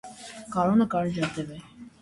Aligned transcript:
Գարունը 0.55 0.89
կարճատև 0.95 1.57
է։ 1.59 1.63